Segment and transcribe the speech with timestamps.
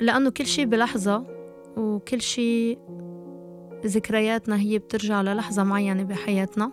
[0.00, 1.24] لأنه كل شي بلحظة
[1.76, 2.78] وكل شي
[3.86, 6.72] ذكرياتنا هي بترجع للحظة معينة بحياتنا.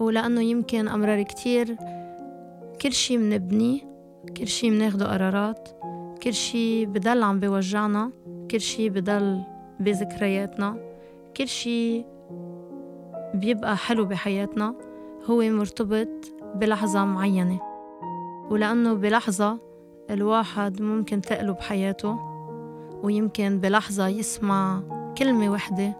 [0.00, 1.76] ولأنه يمكن أمرار كتير
[2.82, 3.84] كل شي منبني
[4.36, 5.68] كل شي مناخده قرارات
[6.22, 8.10] كل شي بضل عم بيوجعنا
[8.50, 9.42] كل شي بضل
[9.80, 10.76] بذكرياتنا
[11.36, 12.04] كل شي
[13.34, 14.74] بيبقى حلو بحياتنا
[15.30, 16.08] هو مرتبط
[16.54, 17.60] بلحظة معينة.
[18.50, 19.58] ولأنه بلحظة
[20.10, 22.29] الواحد ممكن تقلب حياته
[23.02, 24.82] ويمكن بلحظة يسمع
[25.18, 25.96] كلمة وحدة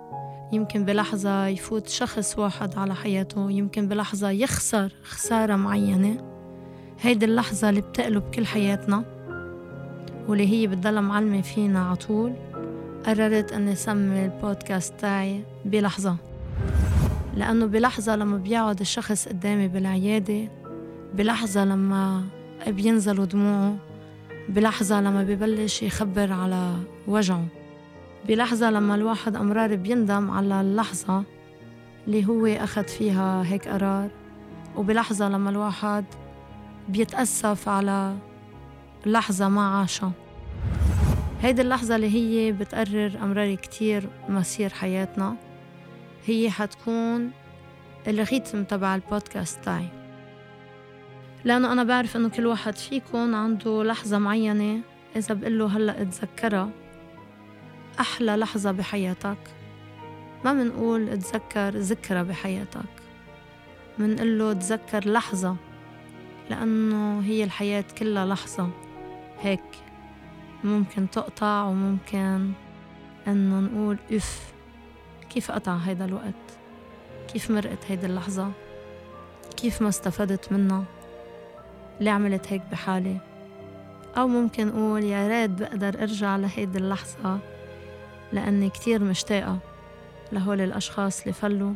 [0.53, 6.17] يمكن بلحظة يفوت شخص واحد على حياته يمكن بلحظة يخسر خسارة معينة.
[7.01, 9.05] هيدي اللحظة اللي بتقلب كل حياتنا
[10.29, 12.33] واللي هي بتضل معلمة فينا عطول
[13.07, 16.17] قررت أني سمي البودكاست تاعي بلحظة
[17.37, 20.49] لأنه بلحظة لما بيقعد الشخص قدامي بالعيادة
[21.15, 22.25] بلحظة لما
[22.67, 23.77] بينزلوا دموعه
[24.49, 27.47] بلحظة لما ببلش يخبر على وجعه.
[28.29, 31.25] بلحظة لما الواحد أمرار بيندم على اللحظة
[32.07, 34.11] اللي هو أخذ فيها هيك قرار.
[34.77, 36.05] وبلحظة لما الواحد
[36.89, 38.17] بيتأسف على
[39.07, 40.13] لحظة ما عاشها.
[41.43, 45.37] هيدي اللحظة اللي هي بتقرر أمرار كتير مصير حياتنا.
[46.27, 47.31] هي حتكون
[48.09, 50.00] الريتم تبع البودكاست تاعي.
[51.45, 54.81] لأنه أنا بعرف إنه كل واحد فيكم عنده لحظة معينة
[55.17, 56.71] إذا بقله هلأ اتذكرها.
[58.01, 59.39] أحلى لحظة بحياتك.
[60.45, 63.03] ما منقول اتذكر ذكرى بحياتك.
[63.99, 65.57] منقول له تذكر لحظة.
[66.51, 68.71] لأنه هي الحياة كلها لحظة.
[69.41, 69.63] هيك
[70.65, 72.53] ممكن تقطع وممكن
[73.29, 74.53] إنه نقول إف
[75.31, 76.35] كيف قطع هيدا الوقت؟
[77.33, 78.53] كيف مرقت هيدي اللحظة؟
[79.57, 80.85] كيف ما استفدت منها؟
[82.01, 83.17] ليه عملت هيك بحالي.
[84.17, 87.39] أو ممكن أقول يا ريت بقدر أرجع لهيدي اللحظة
[88.33, 89.59] لأني كتير مشتاقة
[90.33, 91.73] لهول الأشخاص اللي فلوا.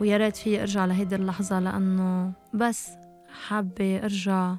[0.00, 2.90] ويا ريت في أرجع لهيدي اللحظة لأنه بس
[3.46, 4.54] حابة أرجع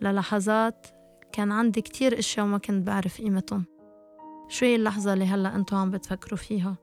[0.00, 0.86] للحظات.
[1.32, 3.64] كان عندي كتير أشياء وما كنت بعرف قيمتهم.
[4.48, 6.76] شو هي اللحظة اللي هلأ أنتوا عم بتفكروا فيها.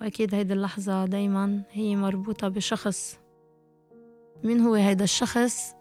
[0.00, 3.18] وأكيد هيدي اللحظة دايما هي مربوطة بشخص.
[4.44, 5.74] مين هو هيدا الشخص؟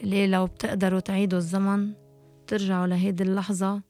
[0.00, 1.92] اللي لو بتقدروا تعيدوا الزمن
[2.46, 3.82] ترجعوا لهيدي اللحظة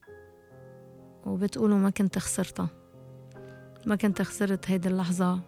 [1.26, 2.68] وبتقولوا ما كنت خسرتها.
[3.86, 5.40] ما كنت خسرت هيدي اللحظة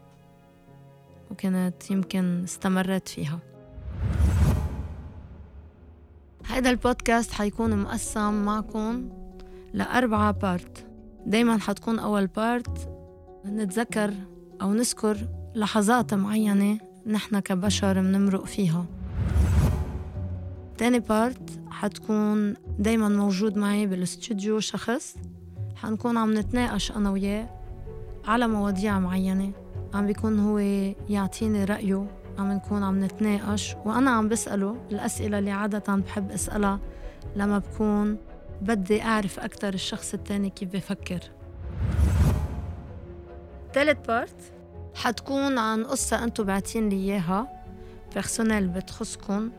[1.30, 3.38] وكانت يمكن استمرت فيها.
[6.46, 9.08] هيدا البودكاست حيكون مقسم معكم
[9.74, 10.86] لأربعة part
[11.26, 12.88] دايما حتكون أول part
[13.44, 14.14] نتذكر
[14.62, 15.16] أو نذكر
[15.54, 18.86] لحظات معينة نحن كبشر منمرق فيها.
[20.82, 25.16] تاني part حتكون دايما موجود معي بالاستوديو شخص.
[25.76, 27.48] حنكون عم نتناقش أنا وياه
[28.25, 29.53] على مواضيع معينة.
[29.94, 30.59] عم بيكون هو
[31.09, 32.06] يعطيني رأيه
[32.38, 36.81] عم نكون عم نتناقش وأنا عم بسأله الأسئلة اللي عادة بحب أسألها
[37.37, 38.16] لما بكون
[38.62, 41.20] بدي أعرف أكتر الشخص التاني كيف بفكر.
[43.72, 44.52] تالت part
[44.94, 47.64] حتكون عن قصة أنتو بعتين لي إياها
[48.14, 49.50] personnel بتخصكن.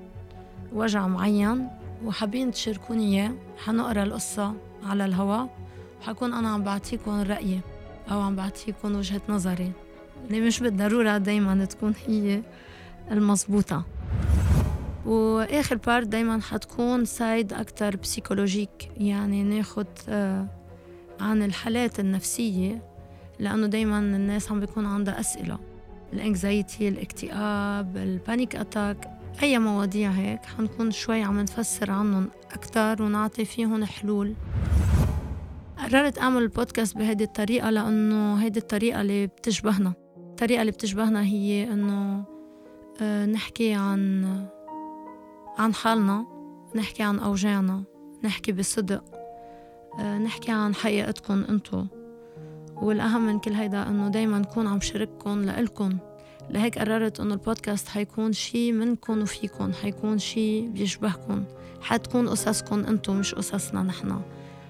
[0.73, 1.69] وجع معين
[2.05, 3.31] وحابين تشاركوني إياه
[3.65, 4.53] حنقرأ القصة
[4.83, 5.49] على الهواء
[6.01, 7.59] وحكون أنا عم بعطيكم رأيي
[8.11, 9.71] أو عم بعطيكم وجهة نظري.
[10.27, 12.41] اللي مش بالضرورة دايما تكون هي
[13.11, 13.83] المضبوطة.
[15.05, 20.45] وآخر part دايما حتكون side أكتر psychologique يعني ناخد آه
[21.19, 22.81] عن الحالات النفسية
[23.39, 25.59] لأنه دايما الناس عم بيكون عندها أسئلة.
[26.13, 33.03] ال anxiety الاكتئاب ال panic attack أي مواضيع هيك؟ حنكون شوي عم نفسر عنهم أكتر
[33.03, 34.35] ونعطي فيهم حلول.
[35.77, 39.93] قررت أعمل البودكاست بهيدي الطريقة لأنه هيدي الطريقة اللي بتشبهنا.
[40.17, 42.23] الطريقة اللي بتشبهنا هي إنه
[43.01, 44.25] آه نحكي عن
[45.57, 46.25] عن حالنا
[46.75, 47.83] نحكي عن أوجاعنا
[48.23, 49.03] نحكي بصدق
[49.99, 51.85] آه نحكي عن حقيقتكم أنتو.
[52.75, 55.97] والأهم من كل هيدا إنه دايما نكون عم شارككم لإلكم.
[56.49, 61.43] لهيك قررت إنه البودكاست حيكون شي منكم وفيكم حيكون شي بيشبهكم
[61.81, 64.21] حتكون قصصكم أنتو مش قصصنا نحنا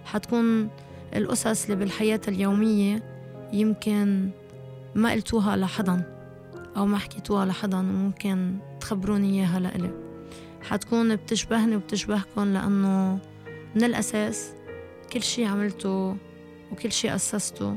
[0.06, 0.70] حتكون
[1.16, 3.04] القصص اللي بالحياة اليومية
[3.54, 4.30] يمكن
[4.96, 6.16] ما قلتوها لحدا
[6.78, 9.92] أو ما حكيتوها لحدا وممكن تخبروني إياها لإلي.
[10.62, 13.20] حتكون بتشبهني وبتشبهكم لأنه
[13.76, 14.52] من الأساس
[15.14, 16.18] كل شي عملته
[16.72, 17.76] وكل شي أسسته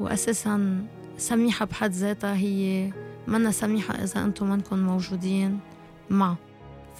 [0.00, 0.86] وأساسا
[1.18, 2.90] سميحة بحد ذاتها هي
[3.26, 5.60] منا سميحة إذا أنتم منكم موجودين
[6.10, 6.36] معه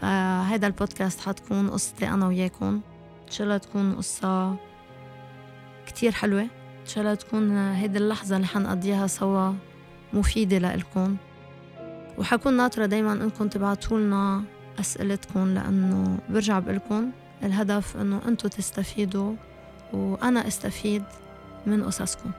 [0.01, 2.81] فهذا البودكاست حتكون قصتي أنا وياكم
[3.27, 4.57] إن شاء الله تكون قصة
[5.87, 6.43] كتير حلوة.
[6.43, 9.53] إن شاء الله تكون هيدي اللحظة اللي حنقضيها سوا
[10.13, 11.17] مفيدة لإلكم
[12.19, 14.43] وحكون ناطرة دايما إنكم تبعتوا لنا
[14.81, 17.11] أسئلتكم لأنه برجع بقلكم
[17.43, 19.35] الهدف إنه أنتوا تستفيدوا
[19.93, 21.03] وأنا أستفيد
[21.67, 22.31] من قصصكم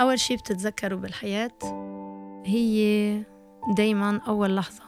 [0.00, 1.58] أول شي بتتذكروا بالحياة
[2.44, 3.22] هي
[3.76, 4.82] دايما أول لحظة.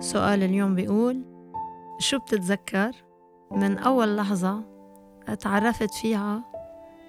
[0.00, 1.22] سؤال اليوم بيقول
[1.98, 2.92] شو بتتذكر
[3.50, 4.62] من أول لحظة
[5.40, 6.42] تعرفت فيها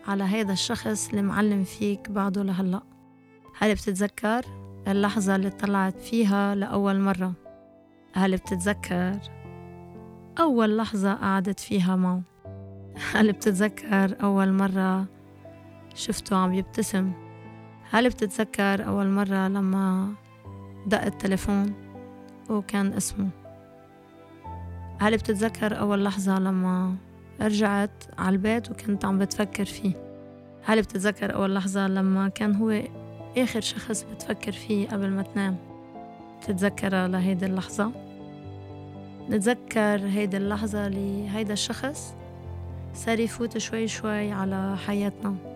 [0.07, 2.81] على هذا الشخص اللي معلم فيك بعده لهلأ؟
[3.57, 4.45] هل بتتذكر
[4.87, 7.33] اللحظة اللي طلعت فيها لأول مرة؟
[8.13, 9.19] هل بتتذكر
[10.39, 12.21] أول لحظة قعدت فيها معه؟
[13.11, 15.05] هل بتتذكر أول مرة
[15.99, 17.11] شفته عم يبتسم.
[17.91, 20.13] هل بتتذكر أول مرة لما
[20.87, 21.73] دق التليفون
[22.49, 23.29] وكان اسمه؟
[24.99, 26.95] هل بتتذكر أول لحظة لما
[27.41, 29.93] رجعت على البيت وكنت عم بتفكر فيه؟
[30.63, 32.81] هل بتتذكر أول لحظة لما كان هو
[33.37, 35.57] آخر شخص بتفكر فيه قبل ما تنام؟
[36.41, 37.91] تتذكر لهيدي اللحظة؟
[39.29, 42.15] نتذكر هيدي اللحظة لهيدا الشخص؟
[42.93, 45.48] صار يفوت شوي شوي على حياتنا.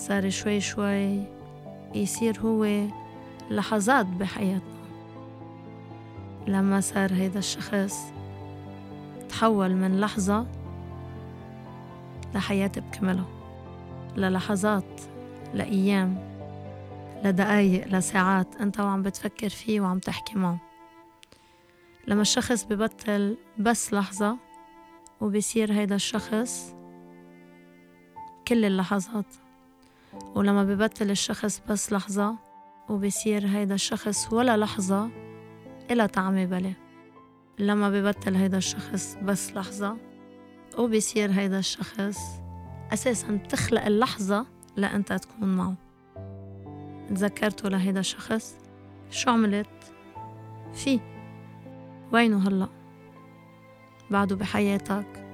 [0.00, 1.22] صار شوي شوي
[1.94, 2.86] يصير هو
[3.50, 4.80] لحظات بحياتنا.
[6.46, 8.12] لما صار هيدا الشخص
[9.28, 10.46] تحول من لحظة
[12.34, 13.26] لحياة بكملها
[14.16, 15.00] للحظات
[15.54, 16.30] لأيام
[17.24, 20.58] لدقايق لساعات أنت وعم بتفكر فيه وعم تحكي معه.
[22.06, 24.36] لما الشخص ببطل بس لحظة
[25.20, 26.74] وبصير هيدا الشخص
[28.48, 29.26] كل اللحظات
[30.34, 32.36] ولما ببطل الشخص بس لحظة
[32.88, 35.10] وبصير هيدا الشخص ولا لحظة
[35.90, 36.72] إلا طعمة بلا
[37.58, 39.96] لما ببطل هيدا الشخص بس لحظة
[40.78, 42.18] وبصير هيدا الشخص
[42.92, 44.46] أساسا بتخلق اللحظة
[44.76, 45.74] لأنت تكون معه.
[47.08, 48.56] تذكرتوا لهيدا الشخص؟
[49.10, 49.94] شو عملت؟
[50.74, 51.00] فيه
[52.12, 52.68] وينه هلأ؟
[54.10, 55.26] بعده بحياتك.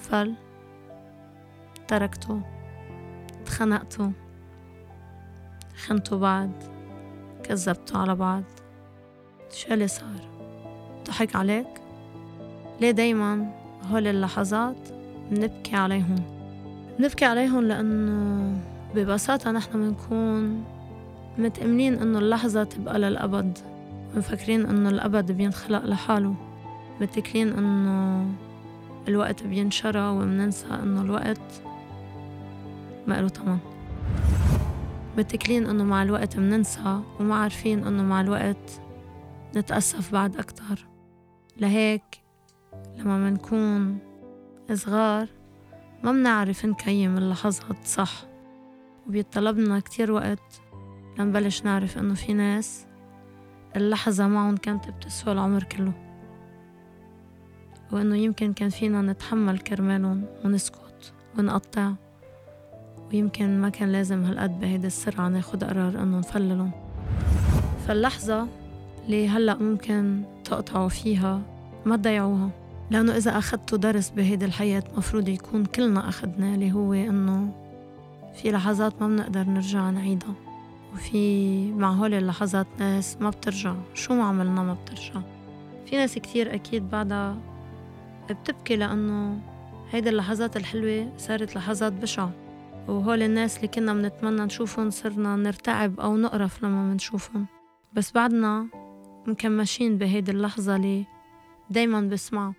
[0.00, 0.34] فل.
[1.88, 2.53] تركته.
[3.44, 4.10] تخنقتوا
[5.86, 6.50] خنتوا بعض
[7.44, 8.42] كذبتوا على بعض.
[9.52, 10.20] شو اللي صار؟
[11.06, 11.66] ضحك عليك؟
[12.80, 13.50] ليه دايما
[13.90, 14.88] هول اللحظات
[15.30, 16.22] بنبكي عليهم؟
[16.98, 18.60] بنبكي عليهم لأنه
[18.94, 20.64] ببساطة نحن بنكون
[21.38, 23.58] متأمنين إنه اللحظة تبقى للأبد.
[24.16, 26.34] مفكرين إنه الأبد بينخلق لحاله.
[27.00, 28.26] متكلين إنه
[29.08, 31.62] الوقت بينشرى ومننسى إنه الوقت
[33.06, 33.58] ما له تمن
[35.18, 38.80] متكلين إنه مع الوقت مننسى وما عارفين إنه مع الوقت
[39.56, 40.86] نتأسف بعد أكتر.
[41.56, 42.22] لهيك
[42.96, 43.98] لما منكون
[44.72, 45.28] صغار
[46.04, 48.24] ما منعرف نكيم اللحظات صح.
[49.06, 50.60] وبيطلبنا كتير وقت
[51.18, 52.86] لنبلش نعرف إنه في ناس
[53.76, 55.92] اللحظة معهم كانت بتسوى العمر كله.
[57.92, 61.92] وإنه يمكن كان فينا نتحمل كرمالهم ونسكت ونقطع.
[63.12, 66.70] ويمكن ما كان لازم هالقد بهيدي السرعة ناخد قرار إنه نفللهم.
[67.86, 68.46] فاللحظة
[69.06, 71.42] اللي هلأ ممكن تقطعوا فيها
[71.86, 72.50] ما تضيعوها
[72.90, 77.48] لأنه إذا أخدتوا درس بهيدي الحياة مفروض يكون كلنا أخدناه اللي هو إنه
[78.34, 80.34] في لحظات ما بنقدر نرجع نعيدها
[80.94, 83.74] وفي مع هول اللحظات ناس ما بترجع.
[83.94, 85.20] شو ما عملنا ما بترجع؟
[85.86, 87.36] في ناس كتير أكيد بعدها
[88.30, 89.38] بتبكي لأنه
[89.90, 92.30] هيدي اللحظات الحلوة صارت لحظات بشعة.
[92.88, 97.46] وهول الناس اللي كنا بنتمنى نشوفهم صرنا نرتعب أو نقرف لما منشوفهم.
[97.92, 98.68] بس بعدنا
[99.26, 101.06] مكمشين بهيدي اللحظة اللي
[101.70, 102.52] دايما بسمع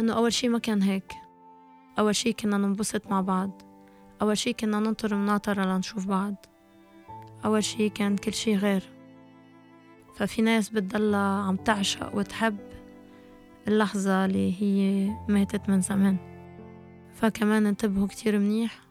[0.00, 1.12] إنه أول شي ما كان هيك.
[1.98, 3.62] أول شي كنا ننبسط مع بعض.
[4.22, 6.46] أول شي كنا ننطر مناطرة لنشوف بعض.
[7.44, 8.82] أول شي كان كل شي غير.
[10.16, 12.56] ففي ناس بتضلها عم تعشق وتحب
[13.68, 16.16] اللحظة اللي هي ماتت من زمان.
[17.14, 18.89] فكمان انتبهوا كتير منيح.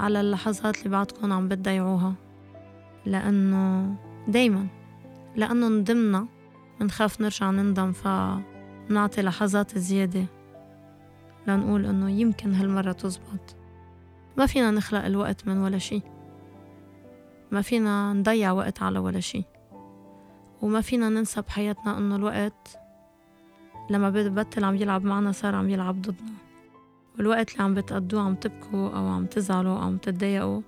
[0.00, 2.14] على اللحظات اللي بعدكم عم بتضيعوها.
[3.06, 3.94] لأنه
[4.28, 4.66] دايما
[5.36, 6.26] لأنه ندمنا
[6.80, 10.24] منخاف نرجع نندم فنعطي لحظات زيادة
[11.46, 13.56] لنقول إنه يمكن هالمرة تزبط.
[14.36, 16.02] ما فينا نخلق الوقت من ولا شي.
[17.50, 19.44] ما فينا نضيع وقت على ولا شي.
[20.62, 22.78] وما فينا ننسى بحياتنا إنه الوقت
[23.90, 26.45] لما ببطل عم يلعب معنا صار عم يلعب ضدنا.
[27.18, 30.62] والوقت اللي عم بتقضوه عم تبكوا أو عم تزعلوا أو عم تتضايقوا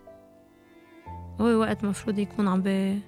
[1.41, 3.01] هو وقت مفروض يكون عم بي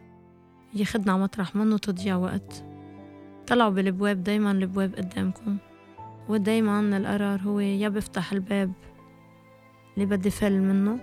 [0.74, 2.64] ياخدنا مطرح منه تضيع وقت.
[3.46, 5.56] طلعوا بالبواب دايما البواب قدامكم.
[6.28, 8.72] ودايما القرار هو يا بفتح الباب
[9.94, 10.98] اللي بدي فل منه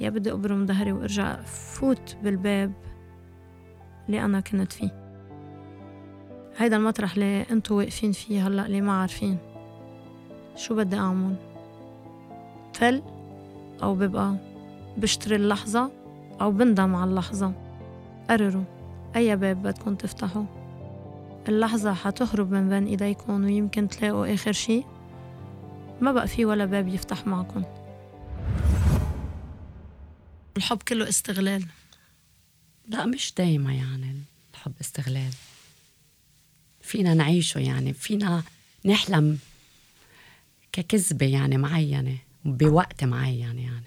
[0.00, 2.72] يا بدي أبرم ظهري وأرجع فوت بالباب
[4.06, 4.90] اللي أنا كنت فيه.
[6.56, 9.51] هيدا المطرح اللي انتو واقفين فيه هلأ اللي ما عارفين.
[10.56, 11.36] شو بدي أعمل؟
[12.74, 13.02] فل
[13.82, 14.36] أو ببقى
[14.96, 15.90] بشتري اللحظة
[16.40, 17.52] أو بندم على اللحظة.
[18.30, 18.64] قرروا
[19.16, 20.44] أي باب بدكم تفتحوا.
[21.48, 24.82] اللحظة حتهرب من بين إيديكم ويمكن تلاقوا آخر شي.
[26.00, 27.64] ما بقى في ولا باب يفتح معكم.
[30.56, 31.66] الحب كله استغلال.
[32.88, 34.16] لا مش دايما يعني
[34.54, 35.32] الحب استغلال.
[36.80, 38.42] فينا نعيشه يعني فينا
[38.84, 39.38] نحلم.
[40.72, 43.86] ككذبة يعني معينة بوقت معين يعني.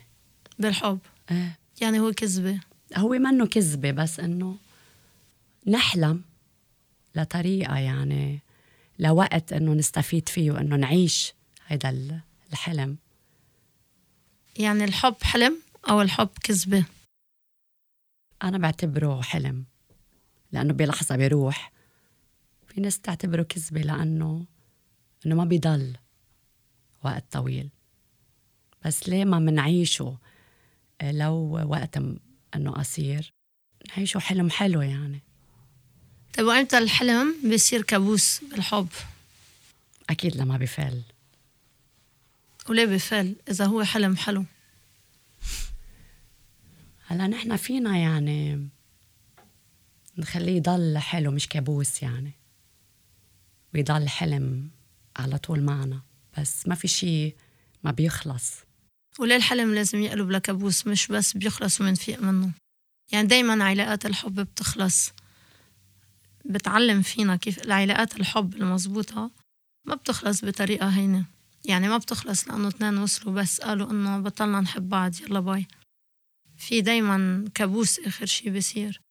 [0.60, 1.00] بالحب.
[1.32, 1.60] إيه.
[1.82, 2.60] يعني هو كذبة.
[2.98, 4.58] هو منه كذبة بس إنه
[5.68, 6.24] نحلم
[7.16, 8.40] لطريقة يعني
[9.00, 11.34] لوقت إنه نستفيد فيه وإنه نعيش
[11.68, 12.98] هيدا الحلم.
[14.58, 16.86] يعني الحب حلم أو الحب كذبة؟
[18.44, 19.66] أنا بعتبره حلم
[20.52, 21.72] لأنه بلحظة بيروح.
[22.68, 24.46] في ناس تعتبره كذبة لأنه
[25.26, 25.98] إنه ما بيضل.
[27.06, 27.70] وقت طويل.
[28.86, 30.18] بس ليه ما منعيشه؟
[31.04, 31.34] لو
[31.70, 31.98] وقت
[32.56, 33.34] إنه قصير.
[33.90, 35.22] نعيشه حلم حلو يعني.
[36.38, 38.88] طيب وإمتى الحلم بيصير كابوس بالحب؟
[40.10, 41.02] أكيد لما بفل.
[42.70, 44.46] وليه بفل؟ إذا هو حلم حلو؟
[47.08, 48.70] هلا نحن فينا يعني
[50.18, 52.32] نخليه يضل حلو مش كابوس يعني.
[53.74, 54.70] ويضل حلم
[55.18, 56.02] على طول معنا.
[56.38, 57.36] بس ما في شيء
[57.84, 58.54] ما بيخلص.
[59.20, 62.52] وليه الحلم لازم يقلب لكابوس مش بس بيخلص ومنفيق منه.
[63.12, 65.12] يعني دايما علاقات الحب بتخلص.
[66.46, 69.32] بتعلم فينا كيف العلاقات الحب المزبوطة
[69.86, 71.26] ما بتخلص بطريقة هينة.
[71.66, 75.68] يعني ما بتخلص لأنه اثنين وصلوا بس قالوا إنه بطلنا نحب بعض يلا باي.
[76.58, 79.02] في دايما كابوس آخر شي بصير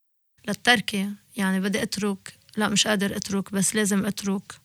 [0.48, 4.63] للتركة يعني بدي أترك لا مش قادر أترك بس لازم أترك.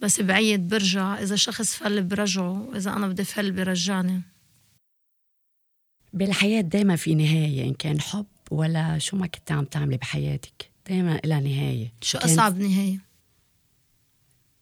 [0.00, 4.22] بس بعيد برجع إذا شخص فل برجعه إذا أنا بدي فل برجعني
[6.12, 11.20] بالحياة دايما في نهاية إن كان حب ولا شو ما كنت عم تعملي بحياتك دايما
[11.24, 12.98] لها نهاية شو أصعب نهاية؟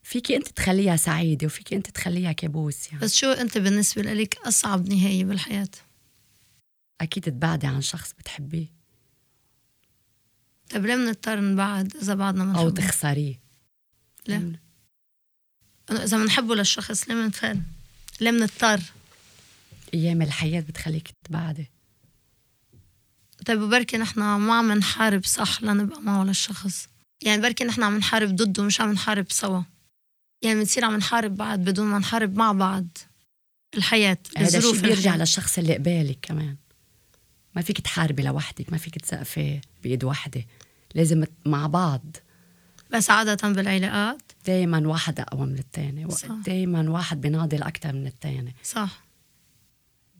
[0.02, 4.88] فيكي أنت تخليها سعيدة وفيكي أنت تخليها كابوس يعني بس شو أنت بالنسبة لك أصعب
[4.88, 5.68] نهاية بالحياة؟
[7.00, 8.66] أكيد تبعدي عن شخص بتحبيه
[10.70, 13.40] طيب ليه بنضطر نبعد إذا بعدنا منحبه؟ أو تخسريه
[14.28, 14.61] ليه؟
[15.90, 17.60] إذا بنحبه للشخص ليه بنتفل؟
[18.20, 18.80] ليه بنضطر؟
[19.94, 21.70] أيام الحياة بتخليك تبعدي
[23.46, 26.88] طيب وبركي نحن ما عم نحارب صح لنبقى معه للشخص
[27.22, 29.62] يعني بركي نحن عم نحارب ضده مش عم نحارب سوا.
[30.42, 32.86] يعني بنصير عم نحارب بعض بدون ما نحارب مع بعض.
[33.74, 36.56] الحياة هذا الشيء بيرجع للشخص اللي قبالك كمان.
[37.56, 40.44] ما فيك تحاربي لوحدك ما فيك تسقفي بإيد وحدة.
[40.94, 42.02] لازم مع بعض.
[42.92, 46.08] بس عادة بالعلاقات دايما واحد أقوى من الثاني
[46.46, 49.04] دايما واحد بيناضل أكثر من الثاني صح.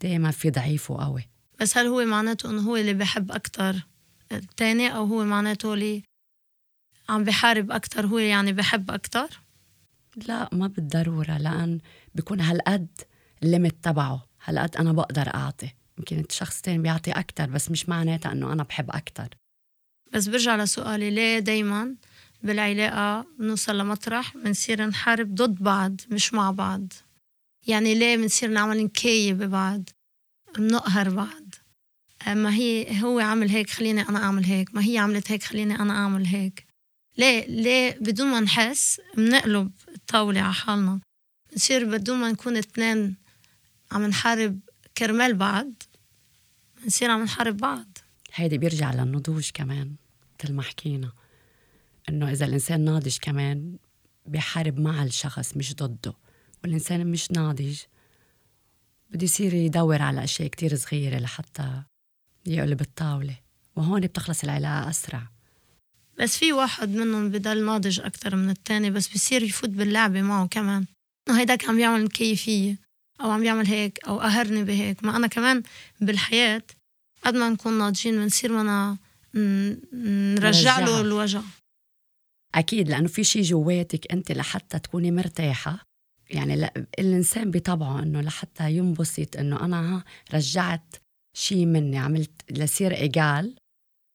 [0.01, 1.29] دايما في ضعيف وقوي.
[1.61, 3.87] بس هل هو معناته إنه هو اللي بحب أكثر
[4.33, 6.03] الثاني أو هو معناته اللي
[7.09, 9.29] عم بحارب أكثر هو يعني بحب أكثر
[10.17, 11.79] لا ما بالضرورة لأن
[12.15, 12.89] بيكون هالقد
[13.43, 14.27] الليمت تبعه.
[14.45, 15.71] هالقد أنا بقدر أعطي.
[15.99, 19.29] يمكن الشخص الثاني بيعطي أكثر بس مش معناتها إنه أنا بحب أكثر
[20.13, 21.95] بس برجع لسؤالي ليه دايما
[22.43, 26.93] بالعلاقة بنوصل لمطرح بنصير نحارب ضد بعض مش مع بعض.
[27.67, 29.91] يعني ليه بنصير نعمل نكاية ببعض
[30.59, 31.55] بنقهر بعض.
[32.27, 35.93] ما هي هو عمل هيك خليني أنا أعمل هيك ما هي عملت هيك خليني أنا
[35.93, 36.67] أعمل هيك.
[37.19, 41.01] ليه؟ ليه؟ بدون ما نحس بنقلب الطاولة على حالنا.
[41.53, 43.17] بنصير بدون ما نكون اثنين
[43.93, 44.61] عم نحارب
[44.99, 45.73] كرمال بعض
[46.83, 47.99] بنصير عم نحارب بعض.
[48.35, 49.95] هيدي بيرجع للنضوج كمان
[50.41, 51.13] مثل ما حكينا.
[52.09, 53.77] إنه إذا الإنسان ناضج كمان
[54.27, 56.15] بيحارب مع الشخص مش ضده.
[56.63, 57.79] والإنسان مش ناضج
[59.11, 61.83] بده يصير يدور على أشياء كتير صغيرة لحتى
[62.47, 63.37] يقلب الطاولة.
[63.77, 65.29] وهون بتخلص العلاقة أسرع.
[66.19, 70.87] بس في واحد منهم بضل ناضج أكتر من التاني بس بصير يفوت باللعبة معه كمان.
[71.29, 72.77] إنه هيداك عم بيعمل كيفية
[73.21, 75.05] أو عم بيعمل هيك أو قهرني بهيك.
[75.05, 75.63] ما أنا كمان
[76.01, 76.63] بالحياة
[77.25, 78.97] قد ما نكون ناضجين بنصير بدنا
[79.35, 81.41] نرجع له الوجع.
[82.55, 85.79] أكيد لأنه في شيء جواتك أنت لحتى تكوني مرتاحة.
[86.31, 90.05] يعني لا الإنسان بطبعه إنه لحتى ينبسط إنه أنا
[90.35, 90.97] رجعت
[91.37, 93.57] شيء مني عملت لصير إيجال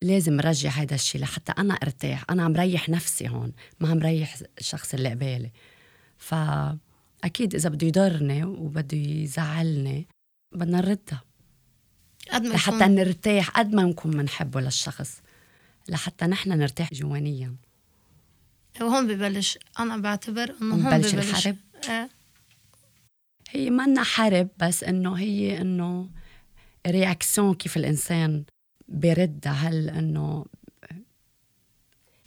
[0.04, 2.26] لازم رجع هذا الشيء لحتى أنا أرتاح.
[2.30, 5.52] أنا عم ريح نفسي هون ما عم ريح الشخص اللي قبالي.
[6.18, 10.08] فأكيد إذا بده يضرني وبده يزعلني
[10.56, 11.22] بدنا نردها.
[12.32, 15.22] قد ما لحتى نرتاح قد ما نكون بنحبه للشخص.
[15.90, 17.56] لحتى نحن نرتاح جوانيا.
[18.82, 19.58] وهون ببلش.
[19.80, 21.58] أنا بعتبر إنه هون ببلش الحرب؟
[21.90, 22.10] إيه.
[23.50, 26.10] هي منا حرب بس إنه هي إنه
[26.88, 28.44] رياكسيون كيف الإنسان
[28.88, 30.46] بيرد هل إنه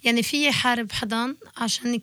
[0.04, 2.00] يعني في حارب حدا عشان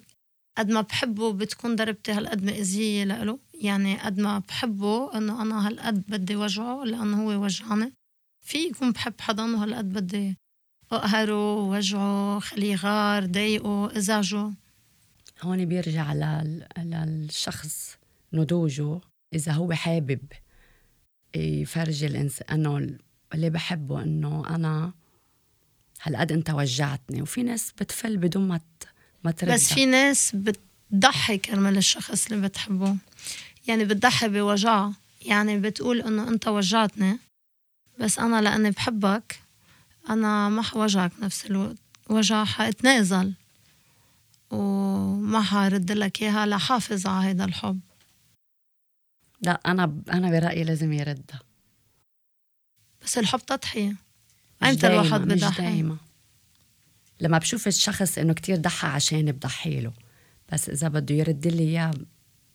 [0.57, 3.39] قد ما بحبه بتكون ضربتي هالقد مأذية لإله.
[3.53, 7.93] يعني قد ما بحبه إنه أنا هالقد بدي وجعه لأنه هو وجعني
[8.41, 10.37] في يكون بحب حدا وهالقد بدي
[10.91, 14.51] اقهره وجعه خليه غار ضايقه ازعجه
[15.41, 16.67] هون بيرجع لل...
[16.77, 17.97] للشخص
[18.33, 18.99] نضوجه.
[19.33, 20.19] إذا هو حابب
[21.35, 22.97] يفرجي الانسان إنه
[23.33, 24.91] اللي بحبه إنه أنا
[26.01, 27.21] هالقد أنت وجعتني.
[27.21, 28.59] وفي ناس بتفل بدون ما
[29.23, 32.95] ما ترد بس في ناس بتضحي كرمال الشخص اللي بتحبه.
[33.67, 34.93] يعني بتضحي بوجعها
[35.25, 37.19] يعني بتقول إنه أنت وجعتني
[37.99, 39.39] بس أنا لأني بحبك
[40.09, 41.77] أنا ما حوجعك نفس الوقت.
[42.09, 43.33] وجع حاتنازل
[44.51, 47.79] وما حرد لك إياها لحافظ على هذا الحب.
[49.41, 51.39] لا أنا أنا برأيي لازم يردها.
[53.03, 53.95] بس الحب تضحية.
[54.63, 55.97] أمتى الواحد بضحي دايما.
[57.21, 59.93] لما بشوف الشخص إنه كتير ضحى عشان بضحي له.
[60.53, 61.91] بس إذا بده يرد لي إياه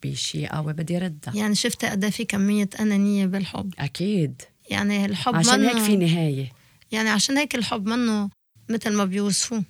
[0.03, 3.75] بشيء قوي بدي ردها يعني شفت قد إيه في كمية أنانية بالحب.
[3.79, 4.43] أكيد.
[4.71, 6.53] يعني الحب عشان هيك في نهاية.
[6.93, 8.31] يعني عشان هيك الحب منه
[8.71, 9.65] مثل ما بيوصفوه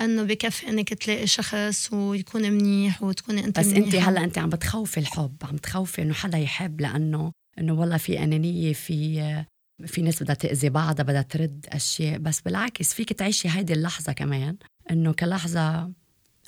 [0.00, 4.10] إنه بكفي إنك تلاقي شخص ويكون منيح وتكوني أنت بس أنت منيحة.
[4.10, 8.72] هلأ أنت عم بتخوفي الحب عم تخوفي إنه حدا يحب لأنه إنه والله في أنانية
[8.72, 9.44] في
[9.86, 12.18] في ناس بدها تأذي بعضها بدها ترد أشياء.
[12.18, 14.56] بس بالعكس فيك تعيشي هيدي اللحظة كمان
[14.90, 15.90] إنه كلحظة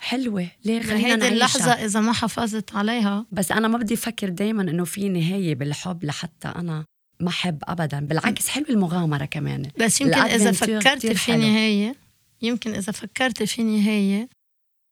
[0.00, 0.48] حلوة.
[0.64, 3.26] ليه؟ خلينا هيدي اللحظة إذا ما حافظت عليها.
[3.32, 6.84] بس أنا ما بدي أفكر دايما إنه في نهاية بالحب لحتى أنا
[7.20, 9.70] ما احب ابدا بالعكس حلو المغامرة كمان.
[9.78, 11.42] بس يمكن الأدفنتور فكرت في حلو.
[11.42, 11.94] نهاية
[12.42, 14.28] يمكن إذا فكرت في نهاية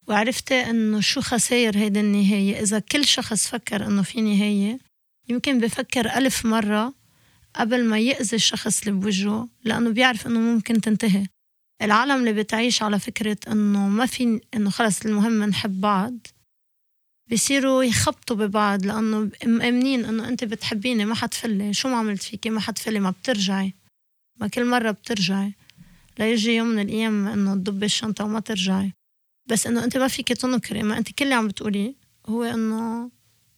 [0.08, 4.78] وعرفت إنه شو خساير هيدي النهاية إذا كل شخص فكر إنه في نهاية
[5.28, 6.94] يمكن بفكر ألف مرة
[7.54, 11.26] قبل ما يأذي الشخص اللي بوجهه لأنه بيعرف إنه ممكن تنتهي.
[11.82, 16.26] العالم اللي بتعيش على فكرة إنه ما في إنه خلص المهم نحب بعض.
[17.32, 22.60] بصيروا يخبطوا ببعض لأنه مأمنين إنه أنت بتحبيني ما حتفلي شو ما عملت فيكي؟ ما
[22.60, 23.74] حتفلي ما بترجعي.
[24.40, 25.52] ما كل مرة بترجعي.
[26.18, 28.92] ليجي يوم من الأيام إنه تضبي الشنطة وما ترجعي.
[29.46, 30.82] بس إنه أنت ما فيك تنكري.
[30.82, 31.94] ما أنت كل اللي عم بتقوليه
[32.26, 33.10] هو إنه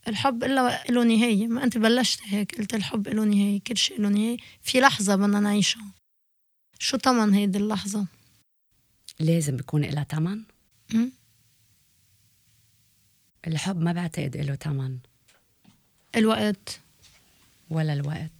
[0.08, 1.46] الحب إلا له نهاية.
[1.46, 4.36] ما أنت بلشت هيك قلت الحب له نهاية كل شيء له نهاية.
[4.62, 5.92] في لحظة بدنا نعيشها.
[6.78, 8.06] شو طمن هيدي اللحظة؟
[9.20, 10.42] لازم بيكون لها ثمن?
[13.46, 14.98] الحب ما بعتقد له ثمن
[16.16, 16.80] الوقت.
[17.70, 18.30] ولا الوقت.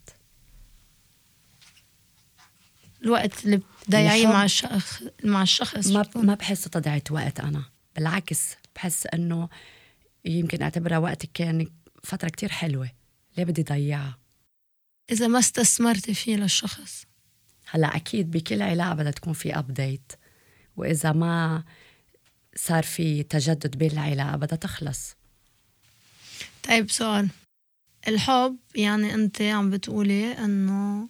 [3.02, 5.86] الوقت اللي بتضيعيه مع الشخص مع الشخص.
[5.86, 7.64] ما ما بحس تضيعة وقت أنا.
[7.96, 9.48] بالعكس بحس إنه
[10.24, 11.66] يمكن أعتبرها وقت كان
[12.02, 12.90] فترة كتير حلوة.
[13.36, 14.18] ليه بدي ضيعها؟
[15.10, 17.06] إذا ما استثمرتي فيه للشخص.
[17.70, 20.12] هلأ أكيد بكل علاقة بدها تكون في ابديت
[20.76, 21.64] وإذا ما
[22.56, 25.16] صار في تجدد بين العلاقه بدها تخلص.
[26.62, 27.28] طيب سؤال.
[28.08, 31.08] الحب يعني أنت عم بتقولي إنه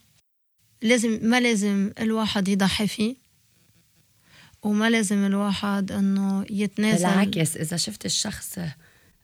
[0.83, 3.17] لازم ما لازم الواحد يضحي فيه
[4.63, 7.07] وما لازم الواحد إنه يتنازل.
[7.07, 8.59] بالعكس إذا شفت الشخص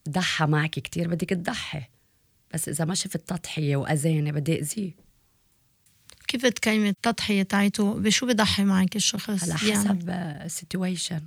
[0.08, 1.82] ضحى معك كتير بدك تضحي.
[2.54, 4.92] بس إذا ما شفت تضحية وأذانة بدي أذيه.
[6.28, 9.88] كيف تقيمي التضحية تاعته؟ بشو بضحي معك الشخص؟ على يعني.
[9.88, 10.10] حسب
[10.44, 11.20] السيتويشن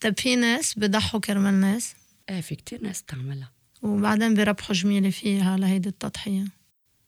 [0.00, 1.94] طيب في ناس بضحوا كرمال ناس؟
[2.30, 3.50] إيه في كتير ناس بتعملها.
[3.82, 6.44] وبعدين بربحوا جميلة فيها لهيدي التضحية.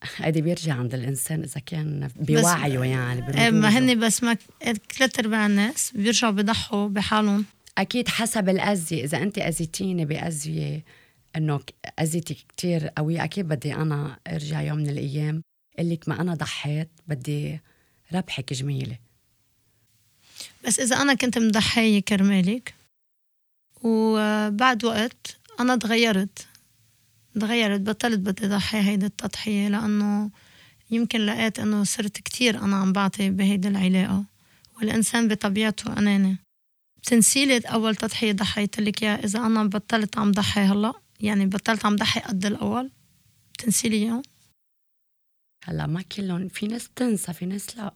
[0.17, 3.69] هيدي بيرجع عند الإنسان إذا كان بوعيه يعني إيه، ما.
[3.79, 4.37] هن بس ما
[4.97, 7.45] ثلاث ارباع الناس بيرجعوا بضحوا بحالهم.
[7.79, 10.85] أكيد حسب الاذيه إذا انت اذيتيني باذيه
[11.37, 15.43] إنه ك- اذيتك كتير قوية أكيد بدي أنا أرجع يوم من الأيام
[15.79, 17.61] أقول لك ما أنا ضحيت بدي
[18.13, 18.99] ربحك جميلة.
[20.67, 22.75] بس إذا أنا كنت مضحية كرمالك
[23.85, 26.49] وبعد وقت أنا تغيرت
[27.41, 30.31] تغيرت بطلت بدي ضحي هيدي التضحية لأنه
[30.91, 34.25] يمكن لقيت إنه صرت كتير أنا عم بعطي بهيدي العلاقة
[34.77, 36.37] والإنسان بطبيعته أناني.
[36.99, 41.97] بتنسيلي أول تضحية ضحيت لك إياها إذا أنا بطلت عم ضحي هلأ؟ يعني بطلت عم
[41.97, 42.91] ضحي قد الأول؟
[43.55, 44.23] بتنسيلي إياه
[45.65, 47.95] هلأ ما كلهم في ناس بتنسى في ناس لأ.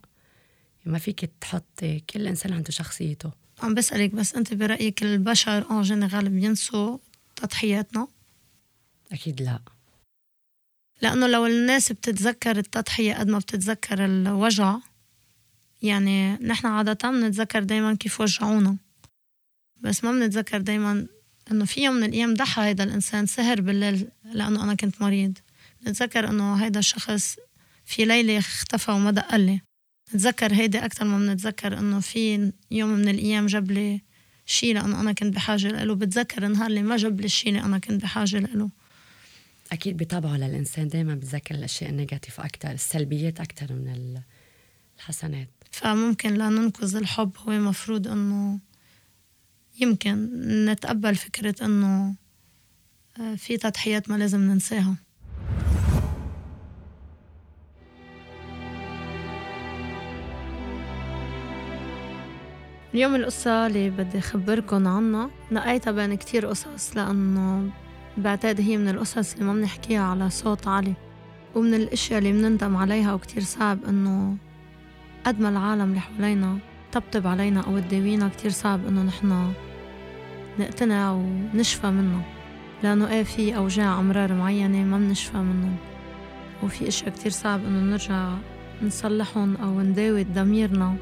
[0.84, 3.45] ما فيك تحطي كل إنسان عنده شخصيته.
[3.62, 6.98] عم بسألك بس أنت برأيك البشر en général بينسوا
[7.36, 8.08] تضحياتنا؟
[9.12, 9.60] أكيد لا.
[11.02, 14.76] لأنه لو الناس بتتذكر التضحية قد ما بتتذكر الوجع
[15.82, 18.76] يعني نحن عادة بنتذكر دايما كيف وجعونا.
[19.76, 21.06] بس ما بنتذكر دايما
[21.50, 25.38] إنه في يوم من الأيام ضحى هيدا الإنسان سهر بالليل لأنه أنا كنت مريض.
[25.82, 27.36] بنتذكر إنه هيدا الشخص
[27.84, 29.60] في ليلة اختفى وما دق لي
[30.14, 34.00] نتذكر هيدي أكتر ما بنتذكر إنه في يوم من الأيام جاب لي
[34.46, 35.94] شيء لأنه أنا كنت بحاجة له.
[35.94, 38.70] بتذكر النهار اللي ما جاب لي الشيء اللي أنا كنت بحاجة له.
[39.72, 44.20] أكيد بطبعه للإنسان دايما بتذكر الأشياء النيجاتيف أكتر السلبيات أكتر من
[44.98, 45.48] الحسنات.
[45.70, 48.58] فممكن لننقذ الحب هو مفروض إنه
[49.80, 50.30] يمكن
[50.64, 52.14] نتقبل فكرة إنه
[53.20, 54.96] آه، في تضحيات ما لازم ننساها.
[62.96, 67.70] اليوم القصة اللي بدي أخبركن عنها نقيتها بين كتير قصص لأنه
[68.16, 70.92] بعتقد هي من القصص اللي ما بنحكيها على صوت عالي
[71.54, 74.36] ومن الأشياء اللي بنندم عليها وكتير صعب إنه
[75.26, 76.58] قد ما العالم اللي حوالينا
[76.92, 79.52] طبطب علينا أو تداوينا كتير صعب إنه نحنا
[80.58, 82.22] نقتنع ونشفى منها
[82.82, 85.76] لأنه إيه في أوجاع أمرار معينة ما بنشفى منهم
[86.62, 88.34] وفي أشياء كتير صعب إنه نرجع
[88.82, 90.96] نصلحهم أو نداوي ضميرنا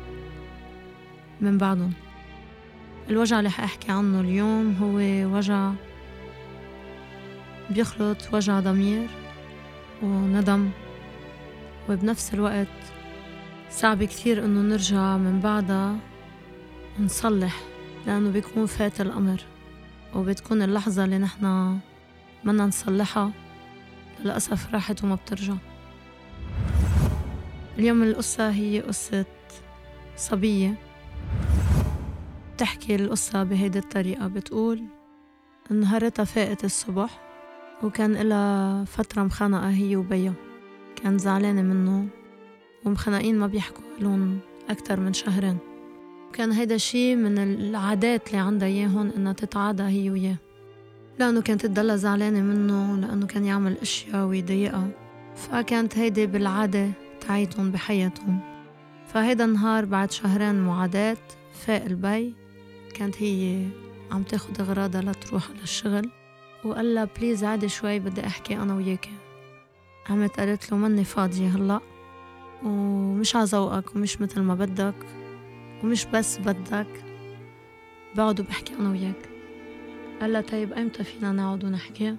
[1.40, 1.92] من بعدهم.
[3.10, 4.96] الوجع اللي حأحكي عنه اليوم هو
[5.36, 5.72] وجع
[7.70, 9.08] بيخلط وجع ضمير
[10.02, 10.70] وندم
[11.88, 12.66] وبنفس الوقت
[13.70, 15.96] صعب كتير إنه نرجع من بعدها
[17.00, 17.60] نصلح
[18.06, 19.40] لأنه بيكون فات الأمر
[20.14, 21.78] وبتكون اللحظة اللي نحنا
[22.44, 23.30] بدنا نصلحها
[24.24, 25.54] للأسف راحت وما بترجع.
[27.78, 29.24] اليوم القصة هي قصة
[30.16, 30.74] صبية.
[32.54, 34.84] بتحكي القصة بهيدي الطريقة بتقول
[35.70, 37.20] نهارتها فاقت الصبح
[37.82, 40.32] وكان إلها فترة مخانقة هي وبيا
[40.96, 42.06] كان زعلانة منه
[42.84, 44.38] ومخنقين ما بيحكوا لهم
[44.70, 45.58] أكتر من شهرين.
[46.32, 50.36] كان هيدا شي من العادات اللي عندها إياهن إنها تتعادى هي وياه.
[51.18, 54.88] لأنه كانت تضلها زعلانة منه لأنه كان يعمل أشياء ويضايقها.
[55.36, 56.90] فكانت هيدي بالعادة
[57.20, 58.40] تبعيتهم بحياتهم.
[59.06, 61.16] فهيدا النهار بعد شهرين معاداة
[61.52, 62.43] فاق البي
[62.94, 63.66] كانت هي
[64.10, 66.10] عم تاخد أغراضها لتروح للشغل
[66.64, 69.08] وقال لها please عادي شوي بدي أحكي أنا وياك
[70.08, 71.80] قامت قالت له مني فاضية هلأ
[72.62, 74.94] ومش ع ذوقك ومش مثل ما بدك
[75.82, 77.04] ومش بس بدك
[78.14, 79.28] بقعد وبحكي أنا وياك.
[80.20, 82.16] قال لها طيب أيمتى فينا نقعد ونحكي؟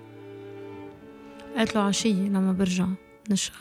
[1.57, 3.55] قالت له عشية لما برجع من الشغل.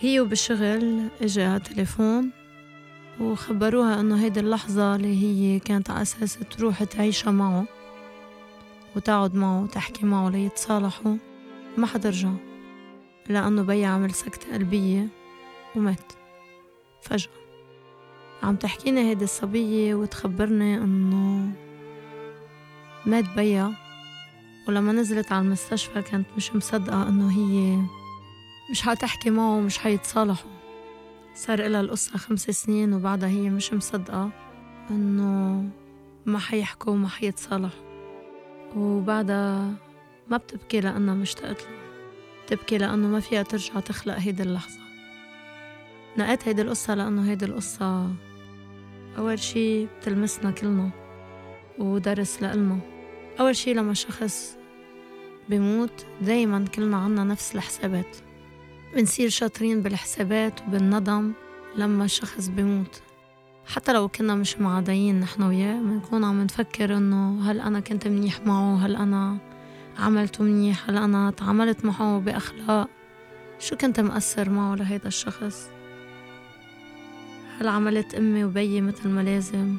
[0.00, 2.30] هي وبالشغل إجا تليفون
[3.20, 7.64] وخبروها إنه هيدي اللحظة اللي هي كانت على أساس تروح تعيشها معه
[8.96, 11.16] وتقعد معه وتحكي معه ليتصالحوا
[11.76, 12.30] ما حترجع
[13.28, 15.08] لأنه بي عمل سكتة قلبية
[15.76, 16.12] ومات
[17.02, 17.30] فجأة.
[18.42, 21.52] عم تحكينا هيدي الصبية وتخبرني إنه
[23.06, 23.74] مات بيا
[24.68, 27.78] ولما نزلت على المستشفى كانت مش مصدقة إنه هي
[28.70, 30.53] مش حتحكي معه ومش حيتصالحوا.
[31.34, 34.30] صار إلها القصة خمس سنين وبعدها هي مش مصدقة
[34.90, 35.64] إنه
[36.26, 37.84] ما حيحكوا وما حيتصالحوا.
[38.76, 39.74] وبعدها
[40.28, 41.68] ما بتبكي لأنها مشتقت له.
[42.46, 44.78] بتبكي لأنه ما فيها ترجع تخلق هيدي اللحظة.
[46.18, 48.10] نقيت هيدي القصة لأنه هيدي القصة
[49.18, 50.90] أول شي بتلمسنا كلنا
[51.78, 52.78] ودرس لإلنا.
[53.40, 54.56] أول شي لما شخص
[55.48, 58.16] بيموت دايما كلنا عنا نفس الحسابات.
[58.94, 61.32] بنصير شاطرين بالحسابات وبالندم
[61.76, 63.02] لما الشخص بيموت.
[63.66, 68.40] حتى لو كنا مش معاديين نحن وياه بنكون عم نفكر إنه هل أنا كنت منيح
[68.40, 69.38] معه؟ هل أنا
[69.98, 72.88] عملت منيح؟ هل أنا تعاملت معه بأخلاق؟
[73.58, 75.68] شو كنت مقصر معه لهيدا الشخص؟
[77.60, 79.76] هل عملت أمي وبيي مثل ما لازم؟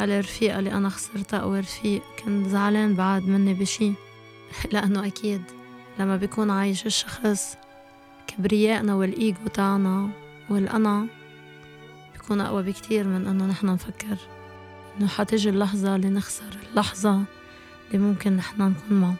[0.00, 3.92] هل الرفيقة اللي أنا خسرتها أو رفيق كان زعلان بعد مني بشي؟
[4.72, 5.42] لأنه أكيد
[5.98, 7.56] لما بيكون عايش الشخص
[8.38, 10.10] كبريائنا والإيجو تاعنا
[10.50, 11.06] والأنا
[12.12, 14.16] بيكون أقوى بكتير من إنه نحن نفكر.
[14.98, 17.22] إنه حتيجي اللحظة اللي نخسر اللحظة
[17.86, 19.14] اللي ممكن نحن نكون معه.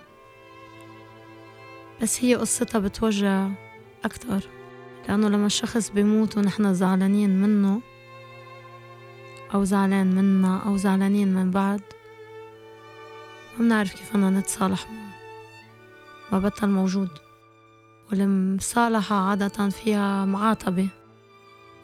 [2.02, 3.48] بس هي قصتها بتوجع
[4.04, 4.40] أكتر
[5.09, 7.81] لأنه لما الشخص بيموت ونحن زعلانين منه
[9.54, 11.83] أو زعلان منا أو زعلانين من بعد
[13.59, 15.12] ما بنعرف كيف بدنا نتصالح معه.
[16.33, 17.28] ما بطل موجود.
[18.11, 20.88] والمصالحة عادة فيها معاتبة